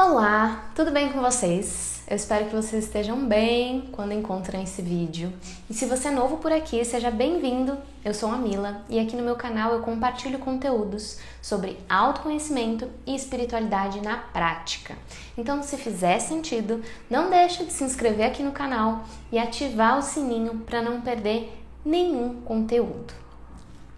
Olá, 0.00 0.70
tudo 0.76 0.92
bem 0.92 1.10
com 1.10 1.20
vocês? 1.20 2.04
Eu 2.08 2.14
espero 2.14 2.44
que 2.44 2.54
vocês 2.54 2.84
estejam 2.84 3.26
bem 3.26 3.88
quando 3.90 4.12
encontram 4.12 4.62
esse 4.62 4.80
vídeo. 4.80 5.32
E 5.68 5.74
se 5.74 5.86
você 5.86 6.06
é 6.06 6.10
novo 6.12 6.36
por 6.36 6.52
aqui, 6.52 6.84
seja 6.84 7.10
bem-vindo. 7.10 7.76
Eu 8.04 8.14
sou 8.14 8.30
a 8.30 8.36
Mila 8.36 8.82
e 8.88 9.00
aqui 9.00 9.16
no 9.16 9.24
meu 9.24 9.34
canal 9.34 9.72
eu 9.72 9.80
compartilho 9.80 10.38
conteúdos 10.38 11.18
sobre 11.42 11.76
autoconhecimento 11.88 12.88
e 13.04 13.16
espiritualidade 13.16 14.00
na 14.00 14.18
prática. 14.18 14.96
Então, 15.36 15.64
se 15.64 15.76
fizer 15.76 16.20
sentido, 16.20 16.80
não 17.10 17.28
deixe 17.28 17.64
de 17.64 17.72
se 17.72 17.82
inscrever 17.82 18.28
aqui 18.28 18.44
no 18.44 18.52
canal 18.52 19.02
e 19.32 19.38
ativar 19.38 19.98
o 19.98 20.02
sininho 20.02 20.60
para 20.64 20.80
não 20.80 21.00
perder 21.00 21.60
nenhum 21.84 22.40
conteúdo. 22.42 23.12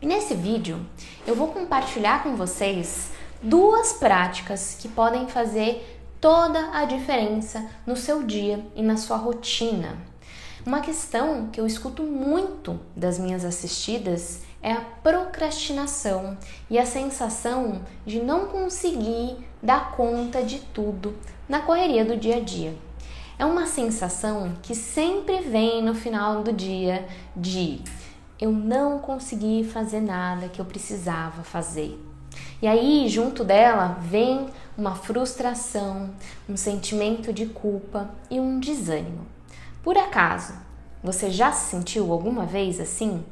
E 0.00 0.06
nesse 0.06 0.32
vídeo 0.32 0.80
eu 1.26 1.34
vou 1.34 1.48
compartilhar 1.48 2.22
com 2.22 2.36
vocês 2.36 3.19
duas 3.42 3.92
práticas 3.92 4.76
que 4.78 4.88
podem 4.88 5.26
fazer 5.26 6.00
toda 6.20 6.76
a 6.76 6.84
diferença 6.84 7.66
no 7.86 7.96
seu 7.96 8.22
dia 8.22 8.64
e 8.76 8.82
na 8.82 8.96
sua 8.96 9.16
rotina. 9.16 9.96
Uma 10.66 10.80
questão 10.80 11.46
que 11.46 11.58
eu 11.58 11.66
escuto 11.66 12.02
muito 12.02 12.78
das 12.94 13.18
minhas 13.18 13.44
assistidas 13.44 14.42
é 14.62 14.72
a 14.72 14.82
procrastinação 15.02 16.36
e 16.68 16.78
a 16.78 16.84
sensação 16.84 17.80
de 18.04 18.20
não 18.20 18.46
conseguir 18.46 19.38
dar 19.62 19.92
conta 19.92 20.42
de 20.42 20.58
tudo 20.58 21.16
na 21.48 21.60
correria 21.60 22.04
do 22.04 22.16
dia 22.16 22.36
a 22.36 22.40
dia. 22.40 22.76
É 23.38 23.44
uma 23.46 23.66
sensação 23.66 24.52
que 24.62 24.74
sempre 24.74 25.40
vem 25.40 25.82
no 25.82 25.94
final 25.94 26.42
do 26.42 26.52
dia 26.52 27.08
de 27.34 27.82
eu 28.38 28.52
não 28.52 28.98
consegui 28.98 29.64
fazer 29.64 30.00
nada 30.00 30.48
que 30.48 30.60
eu 30.60 30.64
precisava 30.64 31.42
fazer. 31.42 32.09
E 32.62 32.66
aí, 32.66 33.08
junto 33.08 33.42
dela, 33.42 33.98
vem 34.00 34.48
uma 34.76 34.94
frustração, 34.94 36.10
um 36.48 36.56
sentimento 36.56 37.32
de 37.32 37.46
culpa 37.46 38.10
e 38.30 38.38
um 38.38 38.60
desânimo. 38.60 39.26
Por 39.82 39.96
acaso, 39.96 40.54
você 41.02 41.30
já 41.30 41.52
se 41.52 41.70
sentiu 41.70 42.12
alguma 42.12 42.44
vez 42.44 42.78
assim? 42.78 43.24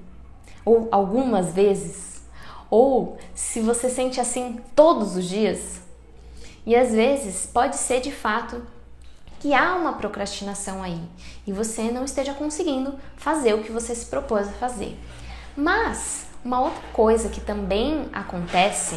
Ou 0.64 0.88
algumas 0.90 1.52
vezes? 1.52 2.22
Ou 2.70 3.18
se 3.34 3.60
você 3.60 3.90
sente 3.90 4.18
assim 4.20 4.60
todos 4.74 5.16
os 5.16 5.26
dias? 5.26 5.80
E 6.64 6.74
às 6.74 6.92
vezes 6.92 7.46
pode 7.46 7.76
ser 7.76 8.00
de 8.00 8.12
fato 8.12 8.62
que 9.40 9.54
há 9.54 9.74
uma 9.74 9.92
procrastinação 9.92 10.82
aí 10.82 11.00
e 11.46 11.52
você 11.52 11.90
não 11.90 12.04
esteja 12.04 12.34
conseguindo 12.34 12.94
fazer 13.16 13.54
o 13.54 13.62
que 13.62 13.70
você 13.70 13.94
se 13.94 14.06
propôs 14.06 14.48
a 14.48 14.52
fazer. 14.52 14.98
Mas 15.56 16.26
uma 16.44 16.60
outra 16.60 16.82
coisa 16.92 17.28
que 17.28 17.40
também 17.40 18.08
acontece 18.12 18.96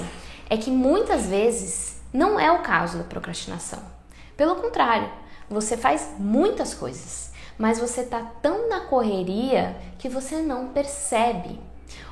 é 0.52 0.58
que 0.58 0.70
muitas 0.70 1.28
vezes 1.28 1.96
não 2.14 2.38
é 2.38 2.52
o 2.52 2.60
caso 2.60 2.98
da 2.98 3.06
procrastinação. 3.06 3.80
Pelo 4.36 4.58
contrário, 4.58 5.10
você 5.50 5.78
faz 5.78 6.10
muitas 6.20 6.74
coisas, 6.74 7.32
mas 7.58 7.80
você 7.80 8.02
está 8.02 8.20
tão 8.42 8.68
na 8.68 8.82
correria 8.82 9.78
que 9.98 10.10
você 10.10 10.42
não 10.42 10.68
percebe. 10.68 11.58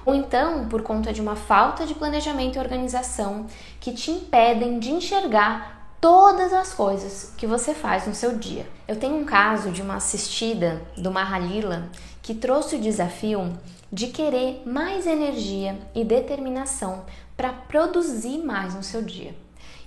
Ou 0.05 0.15
então, 0.15 0.69
por 0.69 0.83
conta 0.83 1.11
de 1.11 1.19
uma 1.19 1.35
falta 1.35 1.85
de 1.85 1.93
planejamento 1.93 2.55
e 2.55 2.59
organização 2.59 3.45
que 3.77 3.91
te 3.91 4.09
impedem 4.09 4.79
de 4.79 4.91
enxergar 4.91 5.97
todas 5.99 6.53
as 6.53 6.73
coisas 6.73 7.33
que 7.37 7.45
você 7.45 7.73
faz 7.73 8.07
no 8.07 8.15
seu 8.15 8.37
dia. 8.37 8.65
Eu 8.87 8.95
tenho 8.95 9.17
um 9.17 9.25
caso 9.25 9.69
de 9.69 9.81
uma 9.81 9.95
assistida 9.95 10.81
do 10.97 11.11
Mahalila 11.11 11.89
que 12.21 12.33
trouxe 12.33 12.77
o 12.77 12.81
desafio 12.81 13.51
de 13.91 14.07
querer 14.07 14.63
mais 14.65 15.05
energia 15.05 15.77
e 15.93 16.05
determinação 16.05 17.03
para 17.39 17.53
produzir 17.53 18.39
mais 18.39 18.75
no 18.75 18.83
seu 18.83 19.01
dia. 19.01 19.33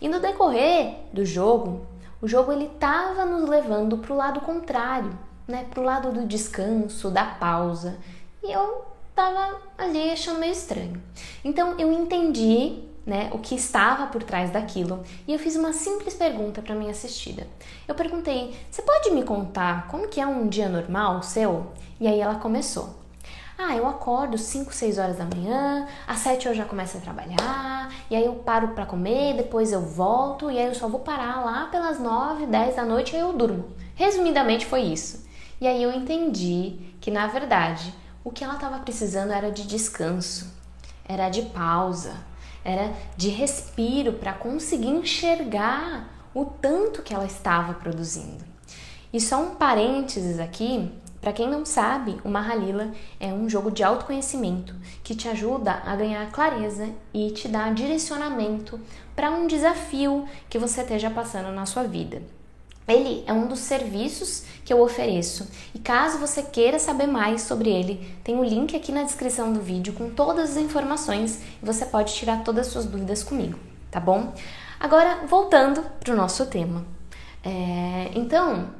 E 0.00 0.08
no 0.08 0.20
decorrer 0.20 0.95
do 1.12 1.22
jogo, 1.22 1.86
o 2.22 2.27
jogo 2.27 2.50
ele 2.50 2.64
estava 2.64 3.27
nos 3.27 3.47
levando 3.47 3.98
para 3.98 4.11
o 4.11 4.17
lado 4.17 4.41
contrário, 4.41 5.12
né? 5.47 5.67
Para 5.69 5.81
o 5.83 5.84
lado 5.84 6.11
do 6.11 6.27
descanso, 6.27 7.11
da 7.11 7.27
pausa. 7.27 7.98
E 8.42 8.50
eu 8.50 8.86
estava 9.11 9.60
ali 9.76 10.10
achando 10.10 10.41
meio 10.41 10.53
estranho. 10.53 11.03
Então 11.44 11.78
eu 11.78 11.93
entendi 11.93 12.84
né, 13.04 13.28
o 13.34 13.38
que 13.38 13.55
estava 13.55 14.06
por 14.06 14.22
trás 14.22 14.50
daquilo 14.50 15.03
e 15.28 15.34
eu 15.34 15.38
fiz 15.38 15.55
uma 15.55 15.75
simples 15.75 16.15
pergunta 16.15 16.62
para 16.62 16.75
minha 16.75 16.93
assistida. 16.93 17.47
Eu 17.87 17.94
perguntei: 17.94 18.56
"Você 18.71 18.81
pode 18.81 19.10
me 19.10 19.25
contar 19.25 19.88
como 19.88 20.09
que 20.09 20.22
é 20.22 20.26
um 20.26 20.49
dia 20.49 20.71
normal 20.71 21.22
seu?" 21.22 21.66
E 22.00 22.09
aí 22.09 22.19
ela 22.19 22.37
começou: 22.37 23.01
ah, 23.58 23.76
eu 23.76 23.86
acordo 23.86 24.38
5, 24.38 24.72
6 24.72 24.98
horas 24.98 25.18
da 25.18 25.24
manhã, 25.24 25.86
às 26.06 26.18
7 26.20 26.48
eu 26.48 26.54
já 26.54 26.64
começo 26.64 26.96
a 26.96 27.00
trabalhar, 27.00 27.92
e 28.10 28.16
aí 28.16 28.24
eu 28.24 28.34
paro 28.34 28.68
para 28.68 28.86
comer, 28.86 29.36
depois 29.36 29.72
eu 29.72 29.80
volto, 29.80 30.50
e 30.50 30.58
aí 30.58 30.66
eu 30.66 30.74
só 30.74 30.88
vou 30.88 31.00
parar 31.00 31.44
lá 31.44 31.66
pelas 31.66 31.98
9, 31.98 32.46
10 32.46 32.76
da 32.76 32.84
noite 32.84 33.12
e 33.12 33.16
aí 33.16 33.22
eu 33.22 33.32
durmo. 33.32 33.64
Resumidamente 33.94 34.66
foi 34.66 34.82
isso. 34.82 35.24
E 35.60 35.66
aí 35.66 35.82
eu 35.82 35.92
entendi 35.92 36.78
que 37.00 37.10
na 37.10 37.26
verdade 37.26 37.94
o 38.24 38.30
que 38.30 38.42
ela 38.42 38.54
estava 38.54 38.78
precisando 38.78 39.32
era 39.32 39.50
de 39.50 39.66
descanso, 39.66 40.52
era 41.08 41.28
de 41.28 41.42
pausa, 41.42 42.16
era 42.64 42.92
de 43.16 43.28
respiro 43.28 44.14
para 44.14 44.32
conseguir 44.32 44.88
enxergar 44.88 46.08
o 46.34 46.44
tanto 46.44 47.02
que 47.02 47.12
ela 47.12 47.26
estava 47.26 47.74
produzindo. 47.74 48.44
E 49.12 49.20
só 49.20 49.42
um 49.42 49.54
parênteses 49.56 50.40
aqui, 50.40 50.90
para 51.22 51.33
quem 51.33 51.49
não 51.49 51.65
sabe, 51.65 52.19
o 52.25 52.28
Mahalila 52.28 52.91
é 53.21 53.28
um 53.28 53.49
jogo 53.49 53.71
de 53.71 53.84
autoconhecimento 53.84 54.75
que 55.05 55.15
te 55.15 55.28
ajuda 55.28 55.81
a 55.87 55.94
ganhar 55.94 56.28
clareza 56.33 56.88
e 57.15 57.31
te 57.31 57.47
dá 57.47 57.71
direcionamento 57.71 58.81
para 59.15 59.31
um 59.31 59.47
desafio 59.47 60.27
que 60.50 60.59
você 60.59 60.81
esteja 60.81 61.09
passando 61.11 61.53
na 61.53 61.65
sua 61.65 61.84
vida. 61.84 62.21
Ele 62.88 63.22
é 63.25 63.32
um 63.32 63.47
dos 63.47 63.61
serviços 63.61 64.43
que 64.65 64.72
eu 64.72 64.82
ofereço 64.82 65.49
e 65.72 65.78
caso 65.78 66.19
você 66.19 66.43
queira 66.43 66.81
saber 66.81 67.06
mais 67.06 67.43
sobre 67.43 67.71
ele, 67.71 68.16
tem 68.25 68.34
o 68.34 68.41
um 68.41 68.44
link 68.44 68.75
aqui 68.75 68.91
na 68.91 69.05
descrição 69.05 69.53
do 69.53 69.61
vídeo 69.61 69.93
com 69.93 70.11
todas 70.11 70.50
as 70.50 70.56
informações 70.56 71.41
e 71.62 71.65
você 71.65 71.87
pode 71.87 72.12
tirar 72.15 72.43
todas 72.43 72.66
as 72.66 72.72
suas 72.72 72.84
dúvidas 72.84 73.22
comigo, 73.22 73.56
tá 73.93 74.00
bom? 74.00 74.34
Agora, 74.81 75.25
voltando 75.28 75.84
para 76.00 76.12
o 76.12 76.16
nosso 76.16 76.47
tema. 76.47 76.84
É, 77.44 78.11
então, 78.16 78.71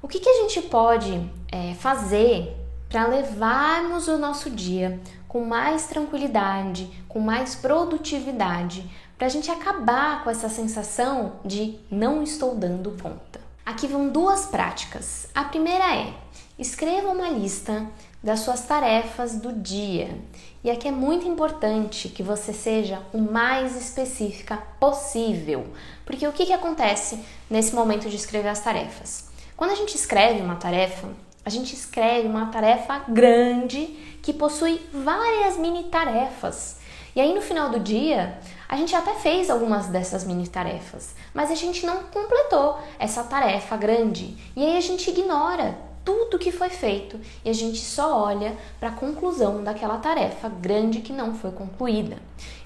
o 0.00 0.06
que, 0.06 0.20
que 0.20 0.28
a 0.28 0.42
gente 0.42 0.62
pode 0.62 1.28
é, 1.50 1.74
fazer 1.74 2.56
para 2.88 3.06
levarmos 3.06 4.06
o 4.06 4.16
nosso 4.16 4.48
dia 4.48 5.00
com 5.26 5.44
mais 5.44 5.86
tranquilidade, 5.86 6.88
com 7.08 7.18
mais 7.18 7.56
produtividade, 7.56 8.88
para 9.16 9.26
a 9.26 9.30
gente 9.30 9.50
acabar 9.50 10.22
com 10.22 10.30
essa 10.30 10.48
sensação 10.48 11.40
de 11.44 11.78
não 11.90 12.22
estou 12.22 12.54
dando 12.54 12.96
conta? 13.02 13.40
Aqui 13.66 13.86
vão 13.88 14.08
duas 14.08 14.46
práticas. 14.46 15.26
A 15.34 15.44
primeira 15.44 15.96
é: 15.96 16.14
escreva 16.56 17.08
uma 17.08 17.28
lista 17.28 17.84
das 18.22 18.40
suas 18.40 18.62
tarefas 18.62 19.36
do 19.36 19.52
dia. 19.52 20.16
E 20.62 20.70
aqui 20.70 20.88
é 20.88 20.92
muito 20.92 21.26
importante 21.26 22.08
que 22.08 22.22
você 22.22 22.52
seja 22.52 23.02
o 23.12 23.18
mais 23.18 23.76
específica 23.76 24.56
possível, 24.78 25.66
porque 26.06 26.26
o 26.26 26.32
que, 26.32 26.46
que 26.46 26.52
acontece 26.52 27.18
nesse 27.50 27.74
momento 27.74 28.08
de 28.08 28.16
escrever 28.16 28.48
as 28.48 28.60
tarefas? 28.60 29.28
Quando 29.58 29.72
a 29.72 29.74
gente 29.74 29.96
escreve 29.96 30.40
uma 30.40 30.54
tarefa, 30.54 31.08
a 31.44 31.50
gente 31.50 31.74
escreve 31.74 32.28
uma 32.28 32.46
tarefa 32.46 33.00
grande 33.08 33.86
que 34.22 34.32
possui 34.32 34.80
várias 34.94 35.56
mini 35.56 35.82
tarefas. 35.90 36.78
E 37.16 37.20
aí 37.20 37.34
no 37.34 37.42
final 37.42 37.68
do 37.68 37.80
dia, 37.80 38.38
a 38.68 38.76
gente 38.76 38.94
até 38.94 39.14
fez 39.14 39.50
algumas 39.50 39.88
dessas 39.88 40.22
mini 40.22 40.46
tarefas, 40.46 41.12
mas 41.34 41.50
a 41.50 41.56
gente 41.56 41.84
não 41.84 42.04
completou 42.04 42.78
essa 43.00 43.24
tarefa 43.24 43.76
grande. 43.76 44.36
E 44.54 44.64
aí 44.64 44.76
a 44.76 44.80
gente 44.80 45.10
ignora 45.10 45.76
tudo 46.04 46.38
que 46.38 46.52
foi 46.52 46.68
feito 46.68 47.18
e 47.44 47.50
a 47.50 47.52
gente 47.52 47.80
só 47.80 48.16
olha 48.16 48.56
para 48.78 48.90
a 48.90 48.92
conclusão 48.92 49.64
daquela 49.64 49.98
tarefa 49.98 50.48
grande 50.48 51.00
que 51.00 51.12
não 51.12 51.34
foi 51.34 51.50
concluída. 51.50 52.16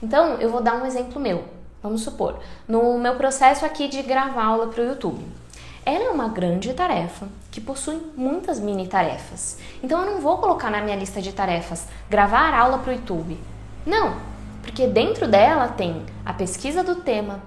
Então, 0.02 0.34
eu 0.34 0.50
vou 0.50 0.60
dar 0.60 0.74
um 0.74 0.84
exemplo 0.84 1.18
meu. 1.18 1.42
Vamos 1.82 2.02
supor, 2.02 2.38
no 2.68 2.98
meu 2.98 3.14
processo 3.16 3.64
aqui 3.64 3.88
de 3.88 4.02
gravar 4.02 4.44
aula 4.44 4.66
para 4.66 4.82
o 4.82 4.86
YouTube. 4.86 5.41
Ela 5.84 6.04
é 6.04 6.10
uma 6.10 6.28
grande 6.28 6.72
tarefa 6.74 7.26
que 7.50 7.60
possui 7.60 8.00
muitas 8.16 8.60
mini 8.60 8.86
tarefas. 8.86 9.58
Então 9.82 10.00
eu 10.00 10.12
não 10.12 10.20
vou 10.20 10.38
colocar 10.38 10.70
na 10.70 10.80
minha 10.80 10.94
lista 10.94 11.20
de 11.20 11.32
tarefas 11.32 11.88
gravar 12.08 12.54
aula 12.54 12.78
para 12.78 12.90
o 12.90 12.94
YouTube. 12.94 13.36
Não, 13.84 14.16
porque 14.62 14.86
dentro 14.86 15.26
dela 15.26 15.66
tem 15.66 16.06
a 16.24 16.32
pesquisa 16.32 16.84
do 16.84 16.96
tema, 16.96 17.42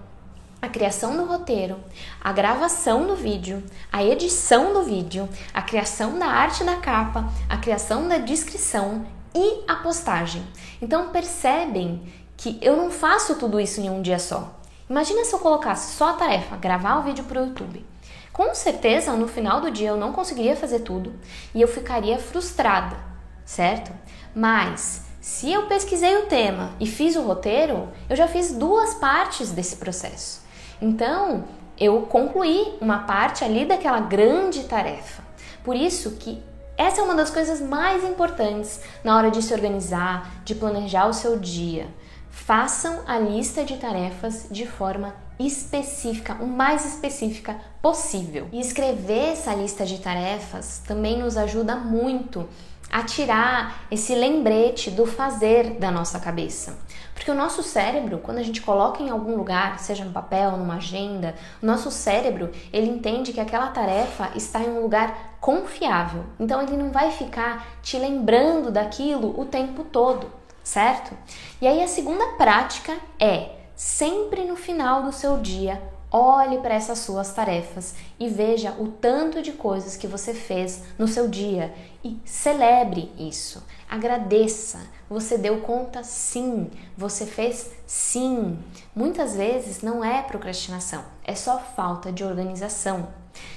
a 0.62 0.68
criação 0.68 1.16
do 1.16 1.24
roteiro, 1.26 1.78
a 2.22 2.34
gravação 2.34 3.08
do 3.08 3.16
vídeo, 3.16 3.64
a 3.90 4.04
edição 4.04 4.74
do 4.74 4.84
vídeo, 4.84 5.30
a 5.54 5.62
criação 5.62 6.20
da 6.20 6.26
arte 6.26 6.64
da 6.66 6.76
capa, 6.76 7.32
a 7.48 7.56
criação 7.56 8.06
da 8.06 8.18
descrição 8.18 9.06
e 9.34 9.64
a 9.66 9.76
postagem. 9.76 10.44
Então 10.82 11.10
percebem 11.10 12.02
que 12.36 12.60
eu 12.62 12.76
não 12.76 12.92
faço 12.92 13.36
tudo 13.36 13.62
isso 13.62 13.80
em 13.80 13.90
um 13.90 14.02
dia 14.02 14.20
só. 14.20 14.60
Imagina 14.90 15.26
se 15.26 15.34
eu 15.34 15.40
colocasse 15.40 15.96
só 15.96 16.12
a 16.12 16.14
tarefa 16.14 16.56
gravar 16.58 17.00
o 17.00 17.04
vídeo 17.04 17.24
para 17.24 17.42
o 17.42 17.46
YouTube. 17.48 17.86
Com 18.32 18.54
certeza, 18.54 19.14
no 19.14 19.28
final 19.28 19.60
do 19.62 19.72
dia 19.72 19.90
eu 19.90 19.98
não 19.98 20.14
conseguiria 20.14 20.56
fazer 20.56 20.80
tudo 20.80 21.14
e 21.54 21.62
eu 21.62 21.68
ficaria 21.68 22.20
frustrada, 22.20 22.96
certo? 23.44 23.92
Mas 24.36 25.02
se 25.20 25.52
eu 25.52 25.66
pesquisei 25.66 26.18
o 26.18 26.28
tema 26.28 26.74
e 26.80 26.86
fiz 26.86 27.16
o 27.16 27.24
roteiro, 27.24 27.90
eu 28.08 28.16
já 28.16 28.28
fiz 28.28 28.52
duas 28.52 28.94
partes 28.94 29.52
desse 29.52 29.78
processo. 29.78 30.42
Então, 30.80 31.46
eu 31.80 32.02
concluí 32.04 32.78
uma 32.80 33.00
parte 33.00 33.44
ali 33.44 33.66
daquela 33.66 34.02
grande 34.02 34.66
tarefa. 34.66 35.24
Por 35.64 35.76
isso 35.76 36.12
que 36.12 36.44
essa 36.78 37.02
é 37.02 37.04
uma 37.04 37.16
das 37.16 37.32
coisas 37.32 37.60
mais 37.60 38.04
importantes 38.04 38.82
na 39.04 39.18
hora 39.18 39.32
de 39.32 39.42
se 39.42 39.54
organizar, 39.54 40.30
de 40.44 40.54
planejar 40.54 41.08
o 41.08 41.14
seu 41.14 41.40
dia. 41.40 41.88
Façam 42.36 43.00
a 43.08 43.18
lista 43.18 43.64
de 43.64 43.78
tarefas 43.78 44.46
de 44.52 44.68
forma 44.68 45.16
específica, 45.40 46.36
o 46.36 46.46
mais 46.46 46.86
específica 46.86 47.56
possível. 47.82 48.48
E 48.52 48.60
escrever 48.60 49.32
essa 49.32 49.56
lista 49.56 49.84
de 49.84 50.00
tarefas 50.00 50.84
também 50.86 51.18
nos 51.18 51.38
ajuda 51.38 51.76
muito 51.76 52.48
a 52.92 53.02
tirar 53.02 53.88
esse 53.90 54.14
lembrete 54.14 54.92
do 54.92 55.08
fazer 55.08 55.80
da 55.80 55.90
nossa 55.90 56.20
cabeça. 56.20 56.78
Porque 57.16 57.32
o 57.32 57.36
nosso 57.36 57.64
cérebro, 57.64 58.20
quando 58.20 58.38
a 58.38 58.44
gente 58.44 58.62
coloca 58.62 59.02
em 59.02 59.10
algum 59.10 59.36
lugar, 59.36 59.80
seja 59.80 60.06
no 60.06 60.12
papel, 60.12 60.52
numa 60.52 60.76
agenda, 60.76 61.34
o 61.64 61.66
nosso 61.66 61.90
cérebro, 61.90 62.52
ele 62.72 62.92
entende 62.92 63.34
que 63.34 63.40
aquela 63.40 63.68
tarefa 63.68 64.30
está 64.36 64.60
em 64.60 64.70
um 64.70 64.82
lugar 64.82 65.38
confiável. 65.40 66.26
Então 66.40 66.62
ele 66.62 66.78
não 66.78 66.92
vai 66.92 67.10
ficar 67.10 67.66
te 67.82 67.98
lembrando 67.98 68.70
daquilo 68.70 69.40
o 69.40 69.46
tempo 69.46 69.84
todo, 69.86 70.45
certo? 70.66 71.18
E 71.62 71.68
aí 71.68 71.82
a 71.82 71.88
segunda 71.88 72.34
prática 72.34 72.98
é 73.18 73.52
sempre 73.74 74.44
no 74.44 74.58
final 74.58 75.04
do 75.04 75.14
seu 75.14 75.38
dia 75.40 75.82
Olhe 76.18 76.60
para 76.60 76.76
essas 76.76 77.00
suas 77.00 77.34
tarefas 77.34 77.94
e 78.18 78.30
veja 78.30 78.72
o 78.80 78.88
tanto 78.88 79.42
de 79.42 79.52
coisas 79.52 79.98
que 79.98 80.08
você 80.08 80.34
fez 80.34 80.82
no 80.98 81.10
seu 81.10 81.28
dia 81.28 81.76
e 82.02 82.18
celebre 82.24 83.12
isso. 83.18 83.62
Agradeça. 83.90 84.80
Você 85.10 85.38
deu 85.38 85.60
conta 85.60 86.06
sim, 86.06 86.72
você 86.98 87.26
fez 87.26 87.70
sim. 87.86 88.58
Muitas 88.96 89.36
vezes 89.36 89.82
não 89.82 90.02
é 90.02 90.22
procrastinação, 90.22 91.04
é 91.22 91.36
só 91.36 91.60
falta 91.60 92.14
de 92.14 92.24
organização. 92.24 93.10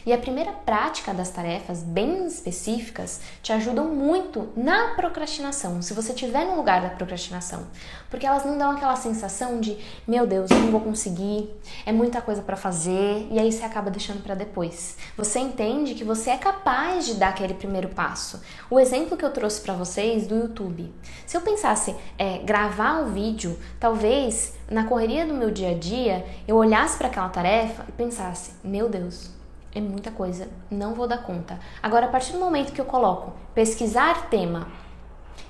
E 0.04 0.12
a 0.12 0.18
primeira 0.18 0.52
prática 0.52 1.12
das 1.12 1.30
tarefas 1.30 1.82
bem 1.82 2.26
específicas 2.26 3.20
te 3.42 3.52
ajudam 3.52 3.86
muito 3.86 4.48
na 4.56 4.94
procrastinação, 4.94 5.82
se 5.82 5.94
você 5.94 6.12
estiver 6.12 6.44
no 6.44 6.56
lugar 6.56 6.80
da 6.80 6.90
procrastinação, 6.90 7.66
porque 8.10 8.26
elas 8.26 8.44
não 8.44 8.56
dão 8.56 8.70
aquela 8.70 8.96
sensação 8.96 9.60
de, 9.60 9.76
meu 10.06 10.26
Deus, 10.26 10.50
eu 10.50 10.58
não 10.58 10.70
vou 10.70 10.80
conseguir, 10.80 11.50
é 11.84 11.92
muita 11.92 12.20
coisa 12.20 12.42
para 12.42 12.56
fazer, 12.56 13.26
e 13.30 13.38
aí 13.38 13.52
você 13.52 13.64
acaba 13.64 13.90
deixando 13.90 14.22
para 14.22 14.34
depois. 14.34 14.96
Você 15.16 15.38
entende 15.38 15.94
que 15.94 16.04
você 16.04 16.30
é 16.30 16.36
capaz 16.36 17.06
de 17.06 17.14
dar 17.14 17.28
aquele 17.28 17.54
primeiro 17.54 17.88
passo. 17.88 18.40
O 18.70 18.78
exemplo 18.78 19.16
que 19.16 19.24
eu 19.24 19.30
trouxe 19.30 19.60
para 19.60 19.74
vocês 19.74 20.26
do 20.26 20.36
YouTube. 20.36 20.92
Se 21.26 21.36
eu 21.36 21.40
pensasse 21.40 21.94
é, 22.18 22.38
gravar 22.38 23.00
um 23.00 23.12
vídeo, 23.12 23.58
talvez 23.78 24.54
na 24.70 24.84
correria 24.84 25.26
do 25.26 25.34
meu 25.34 25.50
dia 25.50 25.70
a 25.70 25.74
dia 25.74 26.26
eu 26.46 26.56
olhasse 26.56 26.96
para 26.96 27.08
aquela 27.08 27.28
tarefa 27.28 27.84
e 27.88 27.92
pensasse, 27.92 28.52
meu 28.62 28.88
Deus, 28.88 29.37
é 29.74 29.80
muita 29.80 30.10
coisa, 30.10 30.48
não 30.70 30.94
vou 30.94 31.06
dar 31.06 31.18
conta. 31.18 31.58
Agora, 31.82 32.06
a 32.06 32.08
partir 32.08 32.32
do 32.32 32.38
momento 32.38 32.72
que 32.72 32.80
eu 32.80 32.84
coloco 32.84 33.32
pesquisar 33.54 34.28
tema, 34.28 34.68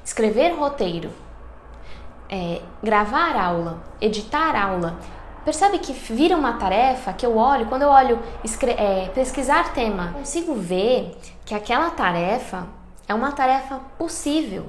escrever 0.04 0.50
roteiro, 0.54 1.10
é, 2.28 2.60
gravar 2.82 3.36
aula, 3.36 3.82
editar 4.00 4.54
aula, 4.54 4.98
percebe 5.44 5.78
que 5.78 5.92
vira 5.92 6.36
uma 6.36 6.54
tarefa 6.54 7.12
que 7.12 7.24
eu 7.24 7.36
olho, 7.36 7.66
quando 7.66 7.82
eu 7.82 7.88
olho 7.88 8.18
é, 8.76 9.08
pesquisar 9.08 9.72
tema, 9.72 10.12
consigo 10.12 10.54
ver 10.54 11.16
que 11.44 11.54
aquela 11.54 11.90
tarefa 11.90 12.66
é 13.06 13.14
uma 13.14 13.32
tarefa 13.32 13.80
possível. 13.96 14.66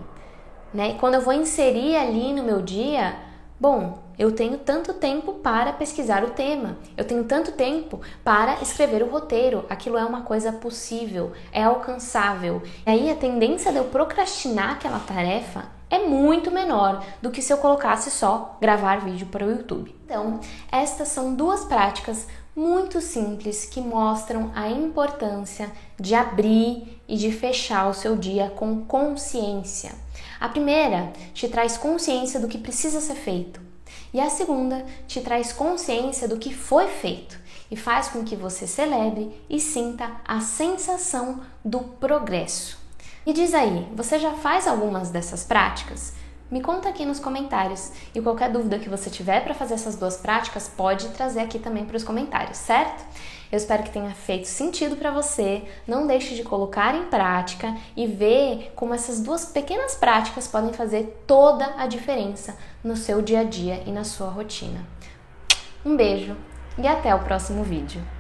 Né? 0.73 0.91
E 0.91 0.93
quando 0.95 1.15
eu 1.15 1.21
vou 1.21 1.33
inserir 1.33 1.97
ali 1.97 2.31
no 2.31 2.43
meu 2.43 2.61
dia, 2.61 3.15
bom, 3.59 3.99
eu 4.19 4.33
tenho 4.33 4.57
tanto 4.57 4.93
tempo 4.93 5.35
para 5.35 5.71
pesquisar 5.71 6.25
o 6.25 6.31
tema, 6.31 6.77
eu 6.97 7.05
tenho 7.05 7.23
tanto 7.23 7.53
tempo 7.53 8.01
para 8.21 8.61
escrever 8.61 9.01
o 9.01 9.09
roteiro. 9.09 9.65
Aquilo 9.69 9.97
é 9.97 10.03
uma 10.03 10.23
coisa 10.23 10.51
possível, 10.51 11.31
é 11.53 11.63
alcançável. 11.63 12.61
E 12.85 12.89
aí 12.91 13.09
a 13.09 13.15
tendência 13.15 13.71
de 13.71 13.77
eu 13.77 13.85
procrastinar 13.85 14.71
aquela 14.71 14.99
tarefa 14.99 15.63
é 15.89 15.99
muito 15.99 16.51
menor 16.51 17.01
do 17.21 17.31
que 17.31 17.41
se 17.41 17.53
eu 17.53 17.57
colocasse 17.59 18.11
só 18.11 18.57
gravar 18.59 18.99
vídeo 18.99 19.27
para 19.27 19.45
o 19.45 19.51
YouTube. 19.51 19.95
Então, 20.03 20.41
estas 20.69 21.07
são 21.07 21.33
duas 21.33 21.63
práticas 21.63 22.27
muito 22.53 22.99
simples 22.99 23.63
que 23.63 23.79
mostram 23.79 24.51
a 24.53 24.69
importância 24.69 25.71
de 25.97 26.13
abrir 26.13 27.01
e 27.07 27.15
de 27.15 27.31
fechar 27.31 27.87
o 27.87 27.93
seu 27.93 28.17
dia 28.17 28.49
com 28.49 28.83
consciência. 28.83 29.93
A 30.41 30.49
primeira 30.49 31.13
te 31.33 31.47
traz 31.47 31.77
consciência 31.77 32.37
do 32.37 32.49
que 32.49 32.57
precisa 32.57 32.99
ser 32.99 33.15
feito. 33.15 33.68
E 34.13 34.19
a 34.19 34.29
segunda 34.29 34.85
te 35.07 35.21
traz 35.21 35.53
consciência 35.53 36.27
do 36.27 36.37
que 36.37 36.53
foi 36.53 36.87
feito 36.87 37.37
e 37.69 37.75
faz 37.75 38.07
com 38.07 38.23
que 38.23 38.35
você 38.35 38.65
celebre 38.65 39.31
e 39.49 39.59
sinta 39.59 40.11
a 40.27 40.41
sensação 40.41 41.41
do 41.63 41.79
progresso. 41.79 42.79
E 43.25 43.33
diz 43.33 43.53
aí, 43.53 43.87
você 43.93 44.17
já 44.17 44.33
faz 44.33 44.67
algumas 44.67 45.11
dessas 45.11 45.43
práticas? 45.43 46.13
Me 46.49 46.61
conta 46.61 46.89
aqui 46.89 47.05
nos 47.05 47.19
comentários 47.19 47.91
e 48.15 48.19
qualquer 48.19 48.51
dúvida 48.51 48.79
que 48.79 48.89
você 48.89 49.07
tiver 49.07 49.43
para 49.43 49.53
fazer 49.53 49.75
essas 49.75 49.95
duas 49.95 50.17
práticas 50.17 50.67
pode 50.67 51.09
trazer 51.09 51.41
aqui 51.41 51.59
também 51.59 51.85
para 51.85 51.95
os 51.95 52.03
comentários, 52.03 52.57
certo? 52.57 53.05
Eu 53.51 53.57
espero 53.57 53.83
que 53.83 53.91
tenha 53.91 54.11
feito 54.11 54.47
sentido 54.47 54.95
para 54.95 55.11
você. 55.11 55.63
Não 55.87 56.05
deixe 56.05 56.35
de 56.35 56.43
colocar 56.43 56.93
em 56.93 57.05
prática 57.05 57.75
e 57.95 58.05
ver 58.05 58.71
como 58.75 58.93
essas 58.93 59.19
duas 59.19 59.45
pequenas 59.45 59.95
práticas 59.95 60.47
podem 60.47 60.73
fazer 60.73 61.23
toda 61.25 61.73
a 61.77 61.87
diferença 61.87 62.55
no 62.83 62.95
seu 62.95 63.21
dia 63.21 63.39
a 63.39 63.43
dia 63.43 63.81
e 63.85 63.91
na 63.91 64.03
sua 64.03 64.29
rotina. 64.29 64.85
Um 65.83 65.95
beijo 65.95 66.35
e 66.77 66.87
até 66.87 67.13
o 67.15 67.19
próximo 67.19 67.63
vídeo. 67.63 68.18